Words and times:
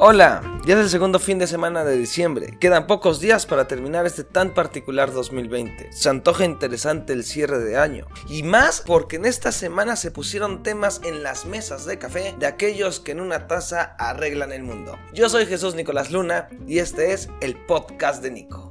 Hola, 0.00 0.60
ya 0.64 0.74
es 0.74 0.80
el 0.80 0.90
segundo 0.90 1.18
fin 1.18 1.40
de 1.40 1.48
semana 1.48 1.82
de 1.82 1.96
diciembre. 1.96 2.56
Quedan 2.60 2.86
pocos 2.86 3.18
días 3.18 3.46
para 3.46 3.66
terminar 3.66 4.06
este 4.06 4.22
tan 4.22 4.54
particular 4.54 5.12
2020. 5.12 5.92
Se 5.92 6.08
antoja 6.08 6.44
interesante 6.44 7.12
el 7.12 7.24
cierre 7.24 7.58
de 7.58 7.76
año. 7.76 8.06
Y 8.28 8.44
más 8.44 8.80
porque 8.80 9.16
en 9.16 9.24
esta 9.24 9.50
semana 9.50 9.96
se 9.96 10.12
pusieron 10.12 10.62
temas 10.62 11.00
en 11.02 11.24
las 11.24 11.46
mesas 11.46 11.84
de 11.84 11.98
café 11.98 12.36
de 12.38 12.46
aquellos 12.46 13.00
que 13.00 13.10
en 13.10 13.20
una 13.20 13.48
taza 13.48 13.96
arreglan 13.98 14.52
el 14.52 14.62
mundo. 14.62 14.96
Yo 15.12 15.28
soy 15.28 15.46
Jesús 15.46 15.74
Nicolás 15.74 16.12
Luna 16.12 16.48
y 16.64 16.78
este 16.78 17.12
es 17.12 17.28
el 17.40 17.56
podcast 17.56 18.22
de 18.22 18.30
Nico. 18.30 18.67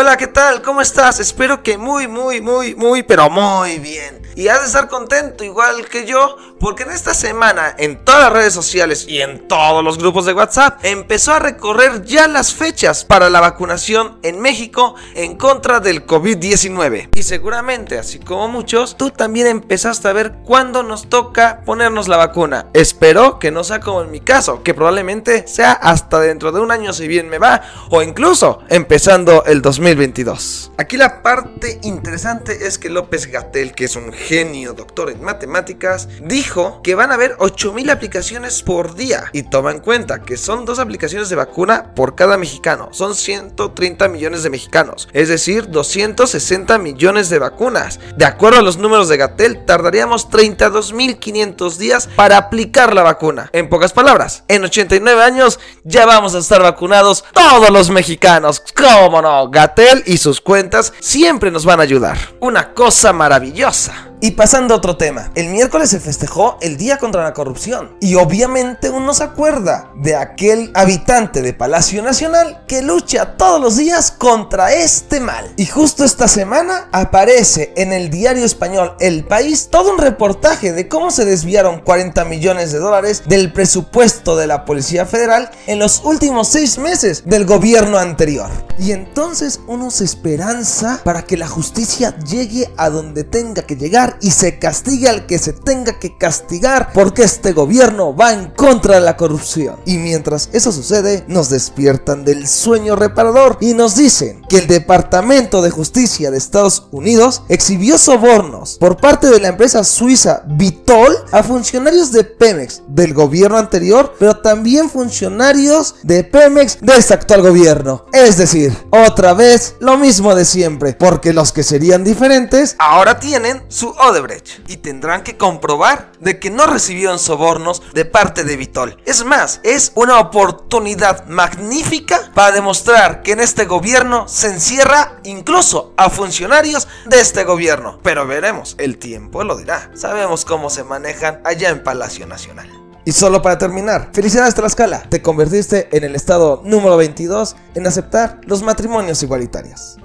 Hola, 0.00 0.16
¿qué 0.16 0.28
tal? 0.28 0.62
¿Cómo 0.62 0.80
estás? 0.80 1.18
Espero 1.18 1.60
que 1.64 1.76
muy, 1.76 2.06
muy, 2.06 2.40
muy, 2.40 2.76
muy, 2.76 3.02
pero 3.02 3.28
muy 3.28 3.80
bien. 3.80 4.17
Y 4.38 4.46
has 4.46 4.60
de 4.60 4.66
estar 4.66 4.86
contento 4.86 5.42
igual 5.42 5.88
que 5.88 6.06
yo, 6.06 6.36
porque 6.60 6.84
en 6.84 6.92
esta 6.92 7.12
semana 7.12 7.74
en 7.76 8.04
todas 8.04 8.22
las 8.22 8.32
redes 8.32 8.52
sociales 8.52 9.04
y 9.08 9.20
en 9.20 9.48
todos 9.48 9.82
los 9.82 9.98
grupos 9.98 10.26
de 10.26 10.32
WhatsApp 10.32 10.78
empezó 10.84 11.32
a 11.32 11.40
recorrer 11.40 12.04
ya 12.04 12.28
las 12.28 12.54
fechas 12.54 13.04
para 13.04 13.30
la 13.30 13.40
vacunación 13.40 14.20
en 14.22 14.38
México 14.40 14.94
en 15.16 15.36
contra 15.36 15.80
del 15.80 16.06
COVID-19. 16.06 17.08
Y 17.16 17.24
seguramente, 17.24 17.98
así 17.98 18.20
como 18.20 18.46
muchos, 18.46 18.96
tú 18.96 19.10
también 19.10 19.48
empezaste 19.48 20.06
a 20.06 20.12
ver 20.12 20.34
cuándo 20.44 20.84
nos 20.84 21.08
toca 21.08 21.62
ponernos 21.66 22.06
la 22.06 22.16
vacuna. 22.16 22.66
Espero 22.74 23.40
que 23.40 23.50
no 23.50 23.64
sea 23.64 23.80
como 23.80 24.02
en 24.02 24.12
mi 24.12 24.20
caso, 24.20 24.62
que 24.62 24.72
probablemente 24.72 25.48
sea 25.48 25.72
hasta 25.72 26.20
dentro 26.20 26.52
de 26.52 26.60
un 26.60 26.70
año 26.70 26.92
si 26.92 27.08
bien 27.08 27.28
me 27.28 27.38
va, 27.38 27.60
o 27.90 28.02
incluso 28.02 28.60
empezando 28.68 29.42
el 29.46 29.62
2022. 29.62 30.70
Aquí 30.78 30.96
la 30.96 31.24
parte 31.24 31.80
interesante 31.82 32.68
es 32.68 32.78
que 32.78 32.88
López 32.88 33.26
Gatel, 33.26 33.74
que 33.74 33.86
es 33.86 33.96
un 33.96 34.12
genio 34.28 34.74
doctor 34.74 35.08
en 35.08 35.24
matemáticas, 35.24 36.06
dijo 36.22 36.82
que 36.82 36.94
van 36.94 37.10
a 37.10 37.14
haber 37.14 37.36
8000 37.38 37.88
aplicaciones 37.88 38.62
por 38.62 38.94
día. 38.94 39.30
Y 39.32 39.44
toma 39.44 39.70
en 39.70 39.80
cuenta 39.80 40.20
que 40.20 40.36
son 40.36 40.66
dos 40.66 40.78
aplicaciones 40.78 41.30
de 41.30 41.36
vacuna 41.36 41.94
por 41.94 42.14
cada 42.14 42.36
mexicano. 42.36 42.90
Son 42.92 43.14
130 43.14 44.06
millones 44.08 44.42
de 44.42 44.50
mexicanos. 44.50 45.08
Es 45.14 45.28
decir, 45.28 45.70
260 45.70 46.76
millones 46.76 47.30
de 47.30 47.38
vacunas. 47.38 48.00
De 48.16 48.26
acuerdo 48.26 48.58
a 48.58 48.62
los 48.62 48.76
números 48.76 49.08
de 49.08 49.16
Gatel, 49.16 49.64
tardaríamos 49.64 50.28
32.500 50.28 51.76
días 51.76 52.06
para 52.14 52.36
aplicar 52.36 52.94
la 52.94 53.02
vacuna. 53.02 53.48
En 53.54 53.70
pocas 53.70 53.94
palabras, 53.94 54.44
en 54.48 54.62
89 54.62 55.22
años 55.22 55.58
ya 55.84 56.04
vamos 56.04 56.34
a 56.34 56.40
estar 56.40 56.60
vacunados 56.60 57.24
todos 57.32 57.70
los 57.70 57.88
mexicanos. 57.88 58.62
¿Cómo 58.76 59.22
no? 59.22 59.48
Gatel 59.48 60.02
y 60.04 60.18
sus 60.18 60.42
cuentas 60.42 60.92
siempre 61.00 61.50
nos 61.50 61.64
van 61.64 61.80
a 61.80 61.84
ayudar. 61.84 62.18
Una 62.40 62.74
cosa 62.74 63.14
maravillosa. 63.14 64.08
Y 64.20 64.32
pasando 64.32 64.74
a 64.74 64.78
otro 64.78 64.96
tema, 64.96 65.30
el 65.36 65.48
miércoles 65.48 65.90
se 65.90 66.00
festejó 66.00 66.58
el 66.60 66.76
Día 66.76 66.98
contra 66.98 67.22
la 67.22 67.34
Corrupción. 67.34 67.96
Y 68.00 68.16
obviamente 68.16 68.90
uno 68.90 69.14
se 69.14 69.22
acuerda 69.22 69.92
de 69.94 70.16
aquel 70.16 70.72
habitante 70.74 71.40
de 71.40 71.52
Palacio 71.52 72.02
Nacional 72.02 72.64
que 72.66 72.82
lucha 72.82 73.36
todos 73.36 73.60
los 73.60 73.76
días 73.76 74.10
contra 74.10 74.72
este 74.74 75.20
mal. 75.20 75.52
Y 75.56 75.66
justo 75.66 76.04
esta 76.04 76.26
semana 76.26 76.88
aparece 76.90 77.72
en 77.76 77.92
el 77.92 78.10
diario 78.10 78.44
español 78.44 78.96
El 78.98 79.24
País 79.24 79.68
todo 79.70 79.92
un 79.92 79.98
reportaje 79.98 80.72
de 80.72 80.88
cómo 80.88 81.12
se 81.12 81.24
desviaron 81.24 81.80
40 81.80 82.24
millones 82.24 82.72
de 82.72 82.80
dólares 82.80 83.22
del 83.26 83.52
presupuesto 83.52 84.36
de 84.36 84.48
la 84.48 84.64
Policía 84.64 85.06
Federal 85.06 85.50
en 85.68 85.78
los 85.78 86.02
últimos 86.04 86.48
seis 86.48 86.78
meses 86.78 87.22
del 87.24 87.46
gobierno 87.46 87.98
anterior. 87.98 88.50
Y 88.80 88.90
entonces 88.90 89.60
uno 89.68 89.92
se 89.92 90.04
esperanza 90.04 91.00
para 91.04 91.22
que 91.22 91.36
la 91.36 91.46
justicia 91.46 92.16
llegue 92.18 92.68
a 92.76 92.90
donde 92.90 93.22
tenga 93.22 93.62
que 93.62 93.76
llegar 93.76 94.07
y 94.20 94.30
se 94.30 94.58
castigue 94.58 95.08
al 95.08 95.26
que 95.26 95.38
se 95.38 95.52
tenga 95.52 95.98
que 95.98 96.16
castigar 96.16 96.90
porque 96.92 97.22
este 97.22 97.52
gobierno 97.52 98.14
va 98.14 98.32
en 98.32 98.50
contra 98.50 98.96
de 98.96 99.00
la 99.00 99.16
corrupción. 99.16 99.76
Y 99.84 99.98
mientras 99.98 100.48
eso 100.52 100.72
sucede, 100.72 101.24
nos 101.28 101.50
despiertan 101.50 102.24
del 102.24 102.48
sueño 102.48 102.96
reparador 102.96 103.58
y 103.60 103.74
nos 103.74 103.96
dicen 103.96 104.42
que 104.48 104.58
el 104.58 104.66
Departamento 104.66 105.62
de 105.62 105.70
Justicia 105.70 106.30
de 106.30 106.38
Estados 106.38 106.88
Unidos 106.90 107.42
exhibió 107.48 107.98
sobornos 107.98 108.76
por 108.78 108.96
parte 108.96 109.28
de 109.28 109.40
la 109.40 109.48
empresa 109.48 109.84
suiza 109.84 110.42
Vitol 110.46 111.16
a 111.32 111.42
funcionarios 111.42 112.12
de 112.12 112.24
Pemex 112.24 112.82
del 112.88 113.14
gobierno 113.14 113.58
anterior, 113.58 114.14
pero 114.18 114.38
también 114.38 114.90
funcionarios 114.90 115.96
de 116.02 116.24
Pemex 116.24 116.78
de 116.80 116.96
este 116.96 117.14
actual 117.14 117.42
gobierno. 117.42 118.06
Es 118.12 118.36
decir, 118.36 118.76
otra 118.90 119.34
vez 119.34 119.76
lo 119.80 119.96
mismo 119.96 120.34
de 120.34 120.44
siempre, 120.44 120.94
porque 120.94 121.32
los 121.32 121.52
que 121.52 121.62
serían 121.62 122.04
diferentes 122.04 122.76
ahora 122.78 123.18
tienen 123.18 123.62
su 123.68 123.92
Odebrecht 124.00 124.68
y 124.68 124.78
tendrán 124.78 125.22
que 125.22 125.36
comprobar 125.36 126.12
de 126.20 126.38
que 126.38 126.50
no 126.50 126.66
recibieron 126.66 127.18
sobornos 127.18 127.82
de 127.94 128.04
parte 128.04 128.44
de 128.44 128.56
Vitol. 128.56 128.96
Es 129.04 129.24
más, 129.24 129.60
es 129.62 129.92
una 129.94 130.18
oportunidad 130.20 131.26
magnífica 131.26 132.30
para 132.34 132.52
demostrar 132.52 133.22
que 133.22 133.32
en 133.32 133.40
este 133.40 133.64
gobierno 133.64 134.28
se 134.28 134.48
encierra 134.48 135.18
incluso 135.24 135.92
a 135.96 136.10
funcionarios 136.10 136.88
de 137.06 137.20
este 137.20 137.44
gobierno. 137.44 137.98
Pero 138.02 138.26
veremos, 138.26 138.74
el 138.78 138.98
tiempo 138.98 139.44
lo 139.44 139.56
dirá. 139.56 139.90
Sabemos 139.94 140.44
cómo 140.44 140.70
se 140.70 140.84
manejan 140.84 141.40
allá 141.44 141.70
en 141.70 141.82
Palacio 141.82 142.26
Nacional. 142.26 142.68
Y 143.04 143.12
solo 143.12 143.40
para 143.40 143.56
terminar, 143.56 144.10
felicidades 144.12 144.54
Tlaxcala, 144.54 145.00
te 145.08 145.22
convertiste 145.22 145.88
en 145.96 146.04
el 146.04 146.14
estado 146.14 146.60
número 146.64 146.98
22 146.98 147.56
en 147.74 147.86
aceptar 147.86 148.38
los 148.44 148.62
matrimonios 148.62 149.22
igualitarios. 149.22 149.96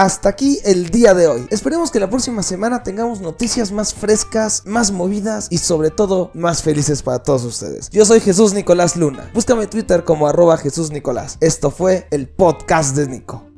Hasta 0.00 0.30
aquí 0.30 0.58
el 0.64 0.88
día 0.88 1.12
de 1.12 1.28
hoy. 1.28 1.46
Esperemos 1.50 1.90
que 1.90 2.00
la 2.00 2.08
próxima 2.08 2.42
semana 2.42 2.82
tengamos 2.82 3.20
noticias 3.20 3.70
más 3.70 3.92
frescas, 3.92 4.62
más 4.64 4.92
movidas 4.92 5.46
y 5.50 5.58
sobre 5.58 5.90
todo 5.90 6.30
más 6.32 6.62
felices 6.62 7.02
para 7.02 7.18
todos 7.22 7.44
ustedes. 7.44 7.90
Yo 7.90 8.06
soy 8.06 8.20
Jesús 8.20 8.54
Nicolás 8.54 8.96
Luna. 8.96 9.30
Búscame 9.34 9.66
Twitter 9.66 10.02
como 10.04 10.26
arroba 10.26 10.56
Jesús 10.56 10.90
Nicolás. 10.90 11.36
Esto 11.42 11.70
fue 11.70 12.08
el 12.10 12.28
podcast 12.30 12.96
de 12.96 13.08
Nico. 13.08 13.49